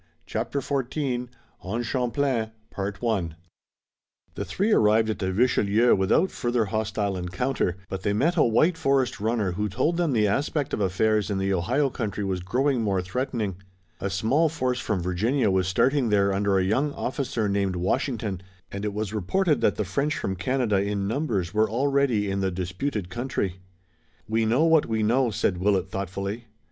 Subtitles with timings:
[0.25, 1.27] CHAPTER XIV
[1.61, 2.53] ON CHAMPLAIN
[4.33, 8.79] The three arrived at the Richelieu without further hostile encounter, but they met a white
[8.79, 12.81] forest runner who told them the aspect of affairs in the Ohio country was growing
[12.81, 13.57] more threatening.
[13.99, 18.41] A small force from Virginia was starting there under a young officer named Washington,
[18.71, 22.49] and it was reported that the French from Canada in numbers were already in the
[22.49, 23.59] disputed country.
[24.27, 26.45] "We know what we know," said Willet thoughtfully.